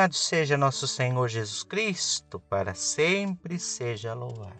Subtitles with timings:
[0.00, 4.58] Louvado seja nosso Senhor Jesus Cristo, para sempre seja louvado.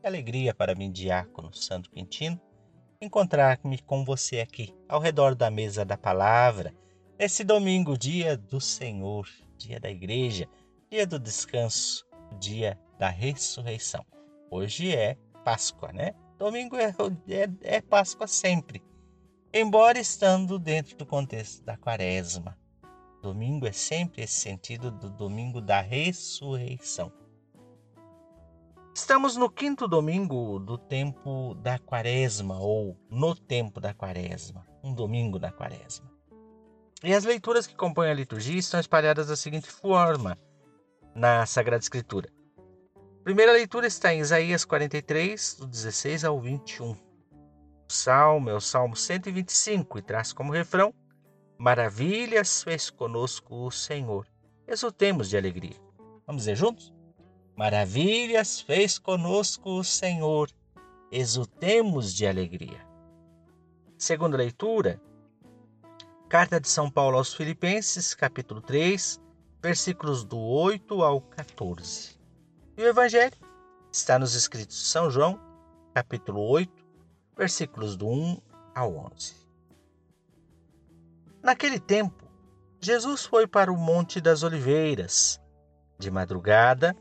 [0.00, 2.40] Que alegria para mim, diácono Santo Quintino,
[3.00, 6.74] encontrar-me com você aqui, ao redor da mesa da palavra,
[7.16, 10.48] nesse domingo, dia do Senhor, dia da igreja,
[10.90, 12.04] dia do descanso,
[12.40, 14.04] dia da ressurreição.
[14.50, 16.16] Hoje é Páscoa, né?
[16.36, 16.92] Domingo é,
[17.28, 18.82] é, é Páscoa sempre,
[19.54, 22.58] embora estando dentro do contexto da quaresma.
[23.22, 27.12] Domingo é sempre esse sentido do domingo da ressurreição.
[28.94, 35.38] Estamos no quinto domingo do tempo da quaresma, ou no tempo da quaresma, um domingo
[35.38, 36.10] da quaresma.
[37.02, 40.38] E as leituras que compõem a liturgia estão espalhadas da seguinte forma
[41.14, 42.30] na Sagrada Escritura.
[42.96, 46.92] A primeira leitura está em Isaías 43, do 16 ao 21.
[46.92, 46.96] O
[47.88, 50.94] salmo é o Salmo 125 e traz como refrão
[51.60, 54.26] Maravilhas fez conosco o Senhor.
[54.66, 55.76] Exultemos de alegria.
[56.26, 56.90] Vamos dizer juntos?
[57.54, 60.50] Maravilhas fez conosco o Senhor.
[61.12, 62.80] Exultemos de alegria.
[63.98, 65.02] Segunda leitura,
[66.30, 69.20] Carta de São Paulo aos Filipenses, capítulo 3,
[69.62, 72.18] versículos do 8 ao 14.
[72.74, 73.36] E o Evangelho
[73.92, 75.38] está nos escritos de São João,
[75.92, 76.72] capítulo 8,
[77.36, 78.40] versículos do 1
[78.74, 79.49] ao 11.
[81.42, 82.24] Naquele tempo,
[82.80, 85.40] Jesus foi para o Monte das Oliveiras.
[85.98, 86.94] De madrugada,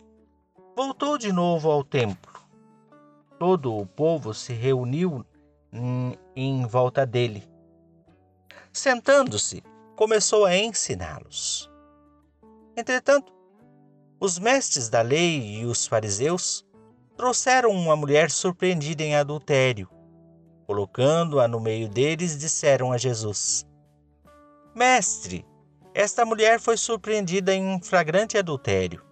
[0.76, 2.32] voltou de novo ao templo.
[3.38, 5.26] Todo o povo se reuniu
[6.36, 7.50] em, volta dele.
[8.72, 9.62] Sentando-se,
[9.96, 11.70] começou a ensiná-los.
[12.76, 13.34] Entretanto,
[14.22, 16.66] os mestres da lei e os fariseus
[17.18, 19.90] trouxeram uma mulher surpreendida em adultério.
[20.66, 23.66] Colocando-a no meio deles, disseram a Jesus:
[24.80, 25.46] Mestre,
[25.94, 29.06] esta mulher foi surpreendida em flagrante adultério.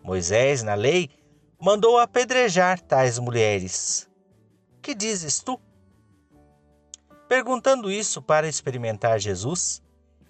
[0.00, 1.10] Moisés, na lei,
[1.60, 4.08] mandou apedrejar tais mulheres.
[4.80, 5.60] Que dizes tu?
[7.28, 9.82] Perguntando isso para experimentar Jesus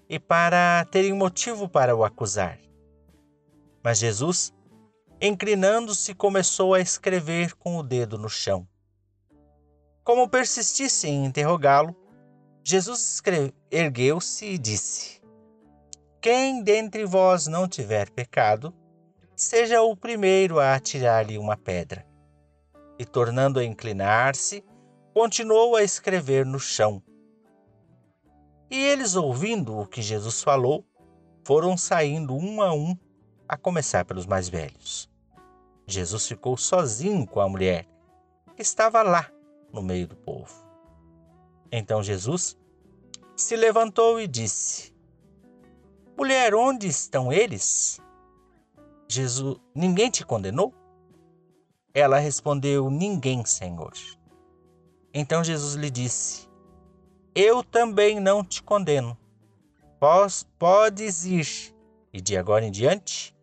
[0.08, 2.58] e para terem motivo para o acusar.
[3.84, 4.54] Mas Jesus,
[5.20, 8.66] inclinando-se, começou a escrever com o dedo no chão.
[10.02, 11.94] Como persistissem em interrogá-lo,
[12.64, 13.20] Jesus
[13.70, 15.20] ergueu-se e disse:
[16.20, 18.72] Quem dentre vós não tiver pecado,
[19.34, 22.06] seja o primeiro a atirar-lhe uma pedra.
[22.98, 24.64] E tornando a inclinar-se,
[25.12, 27.02] continuou a escrever no chão.
[28.70, 30.84] E eles, ouvindo o que Jesus falou,
[31.44, 32.96] foram saindo um a um,
[33.48, 35.10] a começar pelos mais velhos.
[35.86, 37.86] Jesus ficou sozinho com a mulher,
[38.54, 39.28] que estava lá
[39.72, 40.61] no meio do povo.
[41.72, 42.54] Então Jesus
[43.34, 44.92] se levantou e disse:
[46.14, 47.98] Mulher, onde estão eles?
[49.08, 50.74] Jesus, ninguém te condenou?
[51.94, 53.94] Ela respondeu: Ninguém, Senhor.
[55.14, 56.46] Então Jesus lhe disse:
[57.34, 59.16] Eu também não te condeno.
[60.58, 61.74] Podes ir,
[62.12, 63.34] e de agora em diante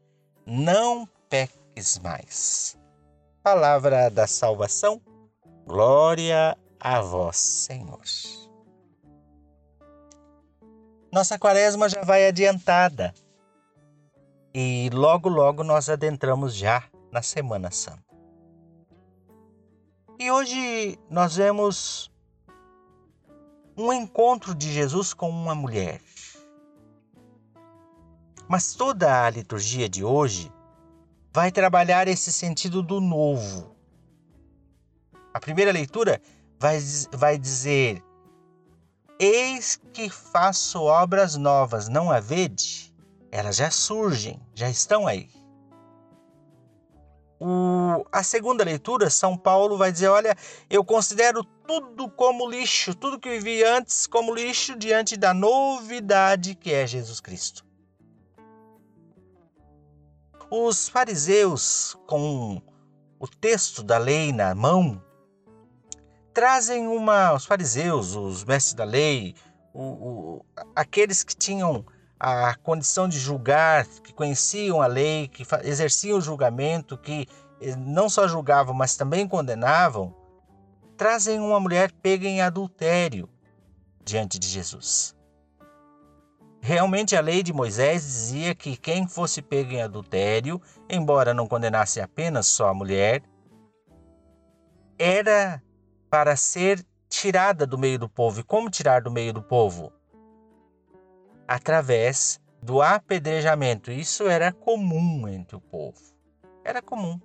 [0.46, 2.78] não peques mais.
[3.41, 5.01] Palavra da salvação,
[5.66, 8.01] glória a vós, Senhor.
[11.12, 13.13] Nossa quaresma já vai adiantada
[14.53, 18.03] e logo, logo nós adentramos já na Semana Santa.
[20.19, 22.12] E hoje nós vemos
[23.78, 26.01] um encontro de Jesus com uma mulher.
[28.47, 30.51] Mas toda a liturgia de hoje
[31.31, 33.75] vai trabalhar esse sentido do novo.
[35.34, 36.22] A primeira leitura
[36.59, 36.80] vai,
[37.14, 38.03] vai dizer:
[39.18, 42.94] Eis que faço obras novas, não a vede?
[43.31, 45.30] Elas já surgem, já estão aí.
[47.40, 50.35] O, a segunda leitura, São Paulo vai dizer: Olha,
[50.70, 56.73] eu considero tudo como lixo, tudo que vivi antes como lixo diante da novidade que
[56.73, 57.66] é Jesus Cristo.
[60.52, 62.59] Os fariseus, com
[63.20, 65.00] o texto da lei na mão,
[66.34, 67.34] trazem uma.
[67.34, 69.35] Os fariseus, os mestres da lei,
[69.73, 70.46] o, o,
[70.76, 71.85] aqueles que tinham
[72.20, 77.28] a condição de julgar, que conheciam a lei, que exerciam o julgamento, que
[77.61, 80.14] eh, não só julgavam, mas também condenavam,
[80.97, 83.29] trazem uma mulher pega em adultério
[84.03, 85.16] diante de Jesus.
[86.61, 92.02] Realmente a lei de Moisés dizia que quem fosse pego em adultério, embora não condenasse
[92.02, 93.23] apenas só a mulher,
[94.97, 95.64] era
[96.09, 98.40] para ser tirada do meio do povo.
[98.40, 99.91] E como tirar do meio do povo?
[101.47, 103.91] Através do apedrejamento.
[103.91, 106.00] Isso era comum entre o povo.
[106.64, 107.20] Era comum.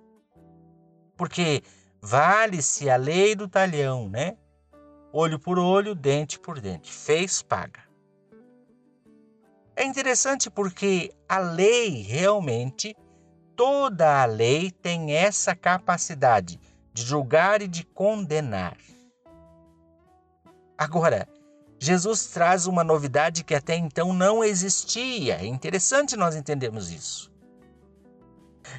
[1.15, 1.61] Porque
[2.01, 4.37] vale-se a lei do talhão, né?
[5.11, 6.91] Olho por olho, dente por dente.
[6.91, 7.83] Fez, paga.
[9.75, 12.95] É interessante porque a lei realmente,
[13.55, 16.59] toda a lei tem essa capacidade
[16.95, 18.77] de julgar e de condenar.
[20.77, 21.27] Agora,
[21.77, 25.35] Jesus traz uma novidade que até então não existia.
[25.35, 27.29] É interessante nós entendermos isso.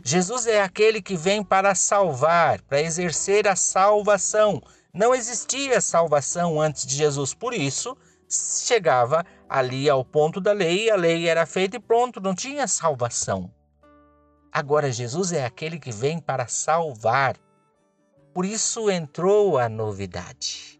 [0.02, 4.62] Jesus é aquele que vem para salvar, para exercer a salvação.
[4.94, 7.94] Não existia salvação antes de Jesus, por isso
[8.30, 13.52] chegava ali ao ponto da lei, a lei era feita e pronto, não tinha salvação.
[14.50, 17.36] Agora Jesus é aquele que vem para salvar.
[18.36, 20.78] Por isso entrou a novidade.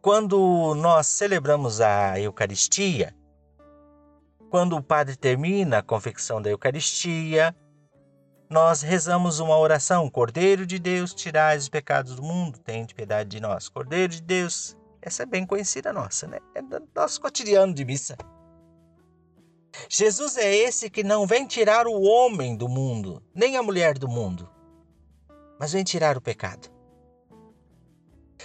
[0.00, 3.14] Quando nós celebramos a Eucaristia,
[4.48, 7.54] quando o padre termina a confecção da Eucaristia,
[8.48, 13.38] nós rezamos uma oração: Cordeiro de Deus, tirai os pecados do mundo, de piedade de
[13.38, 13.68] nós.
[13.68, 16.38] Cordeiro de Deus, essa é bem conhecida nossa, né?
[16.54, 18.16] É do nosso cotidiano de missa.
[19.86, 24.08] Jesus é esse que não vem tirar o homem do mundo, nem a mulher do
[24.08, 24.48] mundo,
[25.62, 26.68] mas vem tirar o pecado.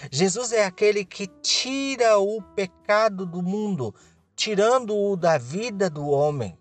[0.08, 3.92] Jesus é aquele que tira o pecado do mundo,
[4.36, 6.56] tirando-o da vida do homem.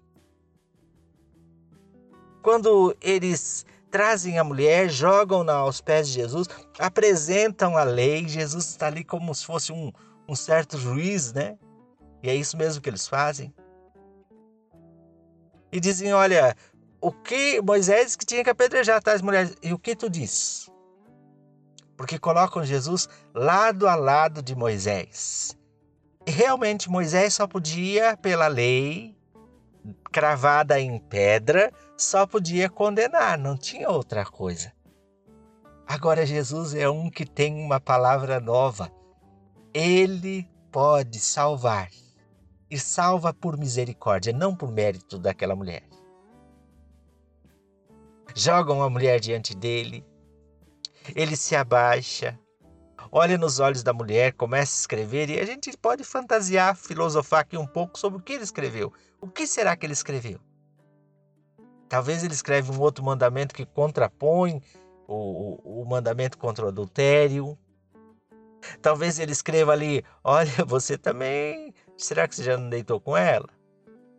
[2.41, 6.47] Quando eles trazem a mulher, jogam-na aos pés de Jesus,
[6.79, 9.93] apresentam a lei, Jesus está ali como se fosse um,
[10.27, 11.55] um certo juiz, né?
[12.23, 13.53] E é isso mesmo que eles fazem.
[15.71, 16.55] E dizem: Olha,
[17.01, 20.67] o que Moisés que tinha que apedrejar tais mulheres, e o que tu diz?
[21.97, 25.57] porque colocam Jesus lado a lado de Moisés.
[26.25, 29.17] E realmente Moisés só podia, pela lei
[30.11, 34.71] cravada em pedra, só podia condenar, não tinha outra coisa.
[35.87, 38.91] Agora Jesus é um que tem uma palavra nova.
[39.73, 41.89] Ele pode salvar.
[42.69, 45.86] E salva por misericórdia, não por mérito daquela mulher.
[48.37, 50.05] Jogam a mulher diante dele,
[51.15, 52.39] ele se abaixa,
[53.11, 57.57] olha nos olhos da mulher, começa a escrever e a gente pode fantasiar, filosofar aqui
[57.57, 58.93] um pouco sobre o que ele escreveu.
[59.19, 60.39] O que será que ele escreveu?
[61.89, 64.61] Talvez ele escreve um outro mandamento que contrapõe
[65.07, 65.15] o,
[65.65, 67.57] o, o mandamento contra o adultério.
[68.83, 71.73] Talvez ele escreva ali: Olha, você também.
[71.97, 73.49] Será que você já não deitou com ela?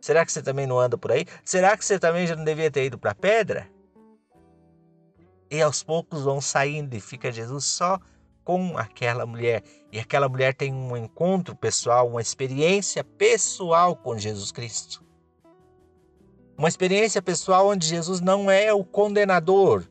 [0.01, 1.25] Será que você também não anda por aí?
[1.45, 3.78] Será que você também já não devia ter ido para a pedra?
[5.49, 7.99] E aos poucos vão saindo e fica Jesus só
[8.43, 9.63] com aquela mulher.
[9.91, 15.03] E aquela mulher tem um encontro pessoal, uma experiência pessoal com Jesus Cristo.
[16.57, 19.85] Uma experiência pessoal onde Jesus não é o condenador,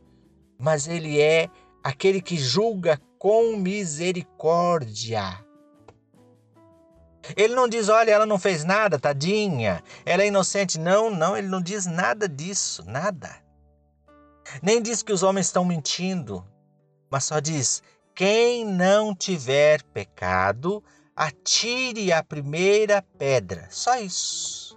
[0.58, 1.48] mas ele é
[1.82, 5.44] aquele que julga com misericórdia.
[7.36, 10.78] Ele não diz, olha, ela não fez nada, tadinha, ela é inocente.
[10.78, 13.47] Não, não, ele não diz nada disso, nada.
[14.62, 16.44] Nem diz que os homens estão mentindo,
[17.10, 17.82] mas só diz:
[18.18, 20.82] quem não tiver pecado,
[21.14, 23.68] atire a primeira pedra.
[23.70, 24.76] Só isso.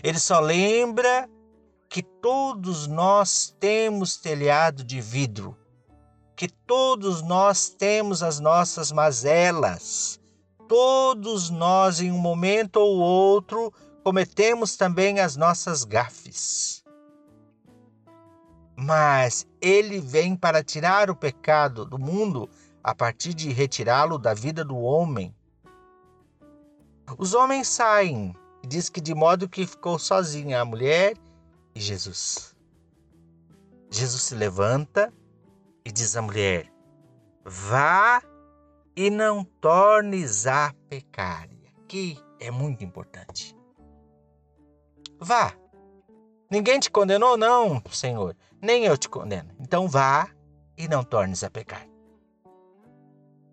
[0.00, 1.28] Ele só lembra
[1.88, 5.56] que todos nós temos telhado de vidro,
[6.36, 10.20] que todos nós temos as nossas mazelas,
[10.68, 13.72] todos nós, em um momento ou outro,
[14.04, 16.71] cometemos também as nossas gafes
[18.82, 22.50] mas ele vem para tirar o pecado do mundo
[22.82, 25.34] a partir de retirá-lo da vida do homem.
[27.16, 28.34] Os homens saem,
[28.66, 31.16] diz que de modo que ficou sozinha a mulher
[31.74, 32.56] e Jesus.
[33.88, 35.12] Jesus se levanta
[35.84, 36.72] e diz à mulher:
[37.44, 38.20] Vá
[38.96, 41.48] e não tornes a pecar.
[41.84, 43.56] Aqui é muito importante.
[45.20, 45.61] Vá.
[46.52, 49.50] Ninguém te condenou, não, Senhor nem eu te condeno.
[49.58, 50.28] Então vá
[50.78, 51.84] e não tornes a pecar.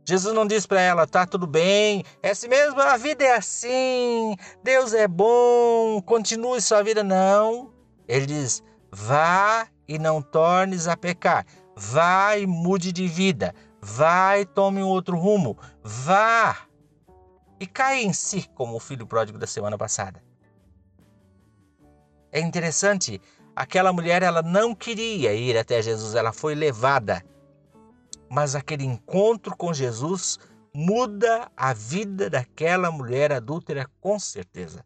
[0.07, 4.35] Jesus não diz para ela, tá tudo bem, é assim mesmo, a vida é assim,
[4.63, 7.03] Deus é bom, continue sua vida.
[7.03, 7.73] Não.
[8.07, 11.45] Ele diz, vá e não tornes a pecar.
[11.75, 13.53] Vá e mude de vida.
[13.81, 15.57] Vá e tome um outro rumo.
[15.83, 16.57] Vá
[17.59, 20.28] e caia em si, como o filho pródigo da semana passada.
[22.31, 23.21] É interessante
[23.59, 27.21] Aquela mulher ela não queria ir até Jesus, ela foi levada.
[28.29, 30.39] Mas aquele encontro com Jesus
[30.73, 34.85] muda a vida daquela mulher adúltera com certeza.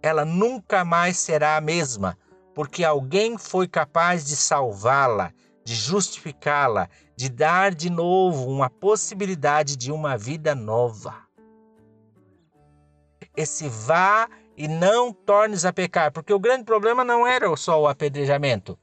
[0.00, 2.16] Ela nunca mais será a mesma,
[2.54, 5.32] porque alguém foi capaz de salvá-la,
[5.64, 11.16] de justificá-la, de dar de novo uma possibilidade de uma vida nova.
[13.36, 17.86] Esse vá e não tornes a pecar, porque o grande problema não era só o
[17.86, 18.78] apedrejamento,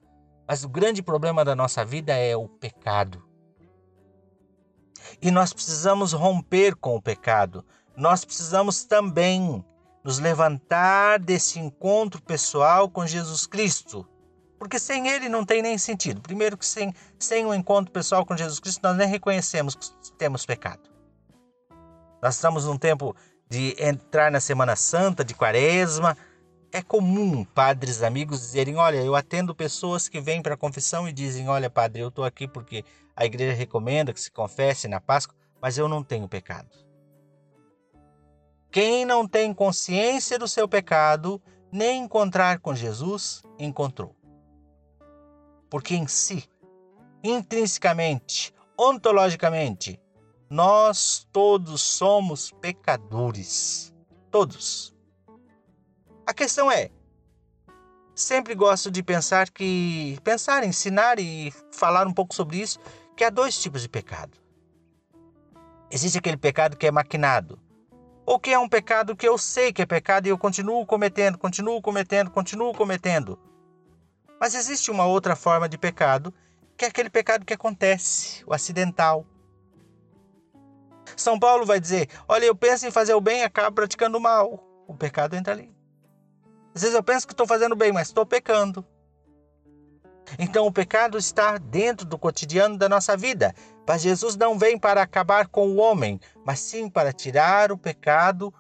[0.48, 3.22] mas o grande problema da nossa vida é o pecado.
[5.22, 7.64] E nós precisamos romper com o pecado.
[7.96, 9.64] Nós precisamos também
[10.04, 14.08] nos levantar desse encontro pessoal com Jesus Cristo
[14.58, 16.22] porque sem ele não tem nem sentido.
[16.22, 20.46] Primeiro que sem, sem um encontro pessoal com Jesus Cristo, nós nem reconhecemos que temos
[20.46, 20.90] pecado.
[22.22, 23.16] Nós estamos num tempo
[23.50, 26.18] de entrar na Semana Santa, de Quaresma.
[26.72, 31.14] É comum padres, amigos dizerem: Olha, eu atendo pessoas que vêm para a confissão e
[31.14, 32.84] dizem: Olha, padre, eu estou aqui porque
[33.16, 36.70] a igreja recomenda que se confesse na Páscoa, mas eu não tenho pecado.
[38.72, 44.16] Quem não tem consciência do seu pecado, nem encontrar com Jesus, encontrou
[45.76, 46.48] porque em si,
[47.24, 50.00] intrinsecamente, ontologicamente,
[50.50, 53.94] nós todos somos pecadores.
[54.30, 54.94] Todos.
[56.26, 56.90] A questão é,
[58.16, 62.80] sempre gosto de pensar que pensar, ensinar e falar um pouco sobre isso,
[63.16, 64.38] que há dois tipos de pecado.
[65.92, 67.60] Existe aquele pecado que é maquinado,
[68.26, 71.38] ou que é um pecado que eu sei que é pecado e eu continuo cometendo,
[71.38, 73.40] continuo cometendo, continuo cometendo.
[74.40, 76.34] Mas existe uma outra forma de pecado,
[76.76, 79.26] que é aquele pecado que acontece, o acidental.
[81.16, 84.22] São Paulo vai dizer: Olha, eu penso em fazer o bem e acabo praticando o
[84.22, 84.64] mal.
[84.88, 85.74] O pecado entra ali.
[86.74, 88.86] Às vezes eu penso que estou fazendo bem, mas estou pecando.
[90.40, 93.54] Então o pecado está dentro do cotidiano da nossa vida.
[93.88, 98.54] Mas Jesus não vem para acabar com o homem, mas sim para tirar o pecado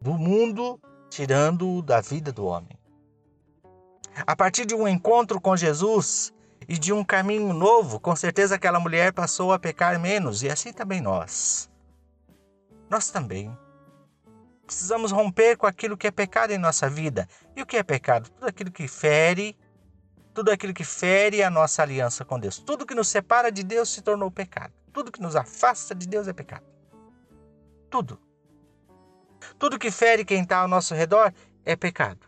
[0.00, 2.76] do mundo, tirando-o da vida do homem.
[4.26, 6.32] A partir de um encontro com Jesus
[6.68, 10.72] e de um caminho novo, com certeza aquela mulher passou a pecar menos e assim
[10.72, 11.71] também nós.
[12.92, 13.56] Nós também.
[14.66, 17.26] Precisamos romper com aquilo que é pecado em nossa vida.
[17.56, 18.28] E o que é pecado?
[18.28, 19.56] Tudo aquilo que fere,
[20.34, 22.58] tudo aquilo que fere a nossa aliança com Deus.
[22.58, 24.74] Tudo que nos separa de Deus se tornou pecado.
[24.92, 26.66] Tudo que nos afasta de Deus é pecado.
[27.88, 28.20] Tudo.
[29.58, 31.32] Tudo que fere quem está ao nosso redor
[31.64, 32.26] é pecado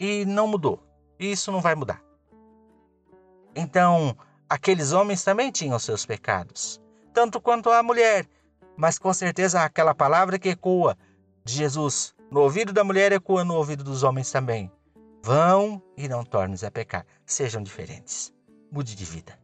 [0.00, 0.82] e não mudou.
[1.20, 2.02] E isso não vai mudar.
[3.54, 4.16] Então,
[4.48, 6.80] aqueles homens também tinham seus pecados,
[7.12, 8.26] tanto quanto a mulher,
[8.76, 10.96] mas com certeza aquela palavra que ecoa
[11.44, 14.70] de Jesus no ouvido da mulher ecoa no ouvido dos homens também.
[15.22, 17.06] Vão e não tornes a pecar.
[17.24, 18.32] Sejam diferentes.
[18.70, 19.38] Mude de vida.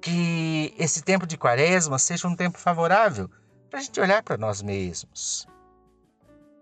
[0.00, 3.30] Que esse tempo de quaresma seja um tempo favorável
[3.70, 5.46] para a gente olhar para nós mesmos.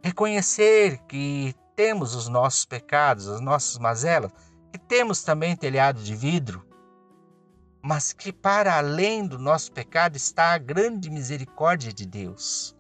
[0.02, 4.30] Reconhecer que temos os nossos pecados, as nossas mazelas,
[4.72, 6.64] que temos também telhado de vidro,
[7.84, 12.74] mas que para além do nosso pecado está a grande misericórdia de Deus.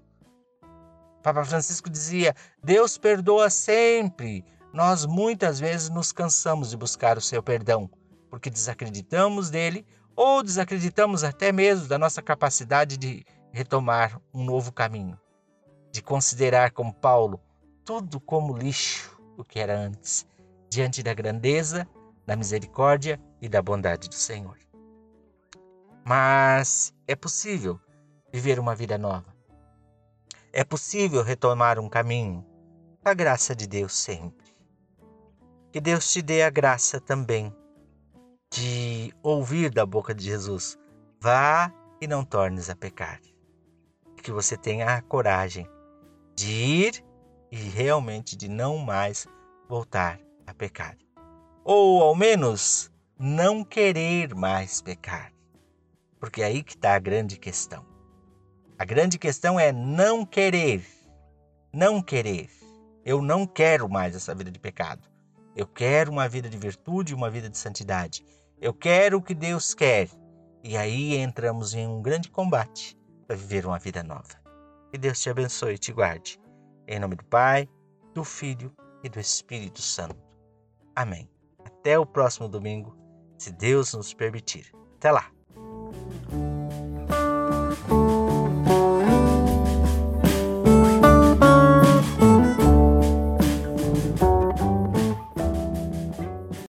[1.22, 4.42] Papa Francisco dizia: Deus perdoa sempre.
[4.72, 7.88] Nós muitas vezes nos cansamos de buscar o seu perdão,
[8.30, 15.20] porque desacreditamos dele ou desacreditamos até mesmo da nossa capacidade de retomar um novo caminho,
[15.92, 17.38] de considerar como Paulo
[17.84, 20.26] tudo como lixo o que era antes,
[20.70, 21.86] diante da grandeza,
[22.26, 24.64] da misericórdia e da bondade do Senhor.
[26.04, 27.80] Mas é possível
[28.30, 29.34] viver uma vida nova.
[30.52, 32.44] É possível retomar um caminho,
[33.02, 34.54] a graça de Deus sempre.
[35.72, 37.54] Que Deus te dê a graça também
[38.52, 40.78] de ouvir da boca de Jesus:
[41.20, 43.20] vá e não tornes a pecar.
[44.22, 45.66] Que você tenha a coragem
[46.36, 47.04] de ir
[47.50, 49.26] e realmente de não mais
[49.68, 50.96] voltar a pecar.
[51.64, 55.33] Ou ao menos não querer mais pecar.
[56.24, 57.84] Porque é aí que está a grande questão.
[58.78, 60.82] A grande questão é não querer.
[61.70, 62.48] Não querer.
[63.04, 65.06] Eu não quero mais essa vida de pecado.
[65.54, 68.24] Eu quero uma vida de virtude, uma vida de santidade.
[68.58, 70.08] Eu quero o que Deus quer.
[70.62, 74.40] E aí entramos em um grande combate para viver uma vida nova.
[74.90, 76.40] Que Deus te abençoe e te guarde.
[76.88, 77.68] Em nome do Pai,
[78.14, 80.16] do Filho e do Espírito Santo.
[80.96, 81.28] Amém.
[81.62, 82.96] Até o próximo domingo,
[83.36, 84.72] se Deus nos permitir.
[84.96, 85.34] Até lá!